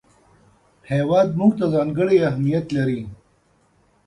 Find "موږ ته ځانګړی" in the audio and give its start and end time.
1.39-2.17